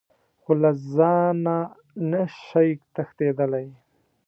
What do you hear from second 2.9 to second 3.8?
تښتېدلی.